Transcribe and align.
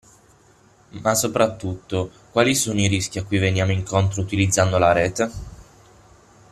Ma 1.03 1.13
soprattutto, 1.13 2.09
quali 2.31 2.55
sono 2.55 2.79
i 2.81 2.87
rischi 2.87 3.19
a 3.19 3.23
cui 3.23 3.37
veniamo 3.37 3.71
incontro 3.71 4.19
utilizzando 4.21 4.79
la 4.79 4.93
rete? 4.93 5.31